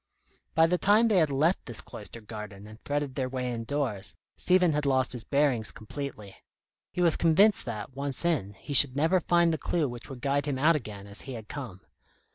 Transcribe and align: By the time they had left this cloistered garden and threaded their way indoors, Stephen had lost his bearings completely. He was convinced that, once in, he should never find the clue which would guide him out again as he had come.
By 0.55 0.65
the 0.65 0.79
time 0.79 1.09
they 1.09 1.17
had 1.19 1.29
left 1.29 1.67
this 1.67 1.79
cloistered 1.79 2.25
garden 2.25 2.65
and 2.65 2.81
threaded 2.81 3.13
their 3.13 3.29
way 3.29 3.51
indoors, 3.51 4.15
Stephen 4.35 4.73
had 4.73 4.83
lost 4.87 5.13
his 5.13 5.23
bearings 5.23 5.71
completely. 5.71 6.37
He 6.91 7.01
was 7.01 7.15
convinced 7.15 7.65
that, 7.65 7.93
once 7.95 8.25
in, 8.25 8.53
he 8.55 8.73
should 8.73 8.95
never 8.95 9.19
find 9.19 9.53
the 9.53 9.59
clue 9.59 9.87
which 9.87 10.09
would 10.09 10.21
guide 10.21 10.47
him 10.47 10.57
out 10.57 10.75
again 10.75 11.05
as 11.05 11.21
he 11.21 11.33
had 11.33 11.47
come. 11.47 11.81